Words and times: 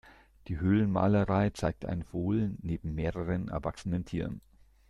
Die 0.47 0.59
Höhlenmalerei 0.59 1.51
zeigt 1.51 1.85
ein 1.85 2.01
Fohlen 2.01 2.57
neben 2.63 2.95
mehreren 2.95 3.49
erwachsenen 3.49 4.03
Tieren. 4.03 4.41